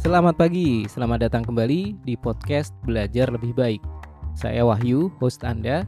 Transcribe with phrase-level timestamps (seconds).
[0.00, 3.84] Selamat pagi, selamat datang kembali di podcast Belajar Lebih Baik.
[4.32, 5.84] Saya Wahyu, host Anda.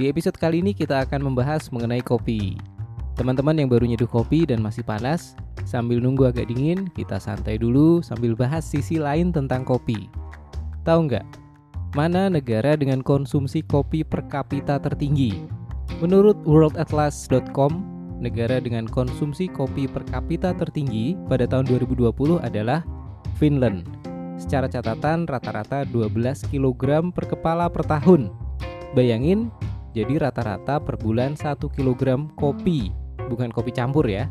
[0.00, 2.56] Di episode kali ini kita akan membahas mengenai kopi.
[3.20, 5.36] Teman-teman yang baru nyeduh kopi dan masih panas,
[5.68, 10.08] sambil nunggu agak dingin, kita santai dulu sambil bahas sisi lain tentang kopi.
[10.88, 11.26] Tahu nggak,
[11.92, 15.36] mana negara dengan konsumsi kopi per kapita tertinggi?
[16.00, 17.72] Menurut worldatlas.com,
[18.24, 22.80] negara dengan konsumsi kopi per kapita tertinggi pada tahun 2020 adalah
[23.40, 23.88] Finland.
[24.36, 28.28] Secara catatan rata-rata 12 kg per kepala per tahun.
[28.92, 29.48] Bayangin,
[29.96, 32.92] jadi rata-rata per bulan 1 kg kopi,
[33.32, 34.28] bukan kopi campur ya.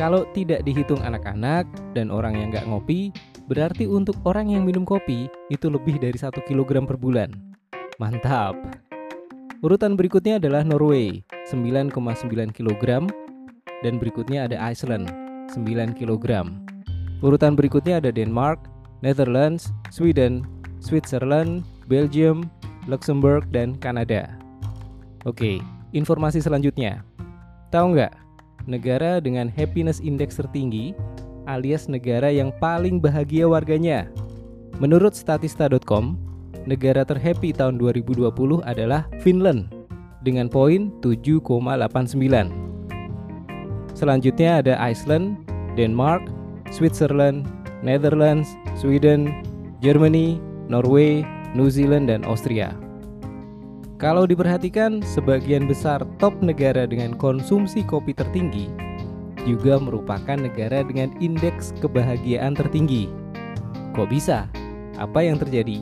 [0.00, 3.12] Kalau tidak dihitung anak-anak dan orang yang nggak ngopi,
[3.52, 7.28] berarti untuk orang yang minum kopi itu lebih dari 1 kg per bulan.
[8.00, 8.56] Mantap.
[9.60, 11.20] Urutan berikutnya adalah Norway,
[11.52, 11.92] 9,9
[12.56, 13.04] kg
[13.84, 15.12] dan berikutnya ada Iceland,
[15.52, 16.48] 9 kg.
[17.20, 18.64] Urutan berikutnya ada Denmark,
[19.04, 20.44] Netherlands, Sweden,
[20.80, 22.48] Switzerland, Belgium,
[22.88, 24.36] Luxembourg, dan Kanada.
[25.28, 25.60] Oke,
[25.92, 27.04] informasi selanjutnya.
[27.68, 28.12] Tahu nggak,
[28.64, 30.96] negara dengan happiness index tertinggi
[31.48, 34.08] alias negara yang paling bahagia warganya?
[34.80, 36.16] Menurut statista.com,
[36.64, 38.32] negara terhappy tahun 2020
[38.64, 39.68] adalah Finland
[40.24, 41.42] dengan poin 7,89.
[43.92, 45.36] Selanjutnya ada Iceland,
[45.76, 46.39] Denmark,
[46.70, 47.46] Switzerland,
[47.82, 49.30] Netherlands, Sweden,
[49.84, 50.38] Germany,
[50.70, 52.72] Norway, New Zealand, dan Austria.
[54.00, 58.90] Kalau diperhatikan, sebagian besar top negara dengan konsumsi kopi tertinggi
[59.48, 63.08] juga merupakan negara dengan indeks kebahagiaan tertinggi.
[63.96, 64.46] Kok bisa?
[65.00, 65.80] Apa yang terjadi?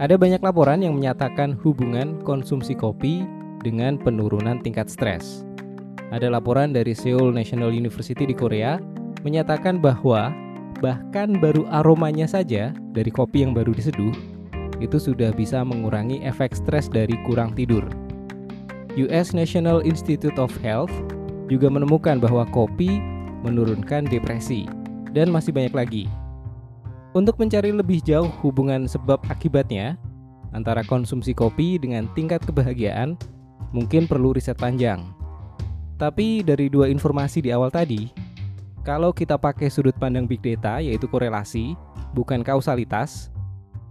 [0.00, 3.26] Ada banyak laporan yang menyatakan hubungan konsumsi kopi
[3.60, 5.44] dengan penurunan tingkat stres.
[6.10, 8.80] Ada laporan dari Seoul National University di Korea
[9.22, 10.32] menyatakan bahwa
[10.80, 14.12] bahkan baru aromanya saja dari kopi yang baru diseduh
[14.80, 17.84] itu sudah bisa mengurangi efek stres dari kurang tidur.
[18.96, 20.90] US National Institute of Health
[21.46, 22.98] juga menemukan bahwa kopi
[23.44, 24.66] menurunkan depresi
[25.12, 26.04] dan masih banyak lagi.
[27.10, 29.98] Untuk mencari lebih jauh hubungan sebab akibatnya
[30.54, 33.18] antara konsumsi kopi dengan tingkat kebahagiaan,
[33.74, 35.02] mungkin perlu riset panjang.
[35.98, 38.08] Tapi dari dua informasi di awal tadi,
[38.82, 41.76] kalau kita pakai sudut pandang big data yaitu korelasi,
[42.16, 43.28] bukan kausalitas,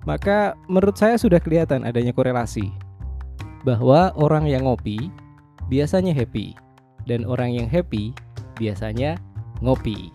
[0.08, 2.72] maka menurut saya sudah kelihatan adanya korelasi
[3.68, 5.12] bahwa orang yang ngopi
[5.68, 6.56] biasanya happy
[7.06, 8.16] dan orang yang happy
[8.58, 9.20] biasanya
[9.62, 10.10] ngopi.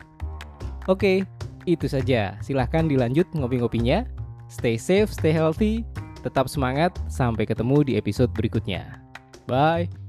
[0.90, 1.24] Oke,
[1.64, 2.36] itu saja.
[2.44, 4.04] Silahkan dilanjut ngopi-ngopinya.
[4.52, 5.82] Stay safe, stay healthy,
[6.20, 6.92] tetap semangat.
[7.08, 9.00] Sampai ketemu di episode berikutnya.
[9.48, 10.03] Bye.